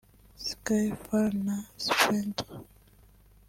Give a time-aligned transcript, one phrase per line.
[0.47, 2.49] Sky Fall’ na ’Spectre’